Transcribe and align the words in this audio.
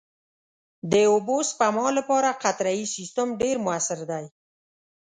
د 0.91 0.93
اوبو 1.11 1.37
سپما 1.49 1.87
لپاره 1.99 2.37
قطرهيي 2.43 2.85
سیستم 2.95 3.27
ډېر 3.41 3.55
مؤثر 3.65 3.99
دی. 4.11 4.25